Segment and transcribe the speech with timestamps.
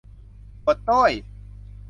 [0.63, 1.11] ปวดโต้ย!